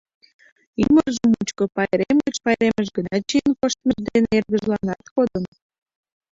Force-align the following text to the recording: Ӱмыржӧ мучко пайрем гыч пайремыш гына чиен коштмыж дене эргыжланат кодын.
Ӱмыржӧ 0.83 1.23
мучко 1.31 1.63
пайрем 1.75 2.17
гыч 2.25 2.35
пайремыш 2.45 2.87
гына 2.97 3.15
чиен 3.27 3.51
коштмыж 3.59 3.99
дене 4.09 4.29
эргыжланат 4.37 5.03
кодын. 5.15 5.43